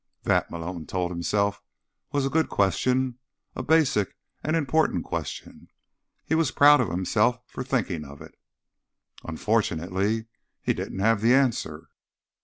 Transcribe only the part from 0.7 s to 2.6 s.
told himself, was a good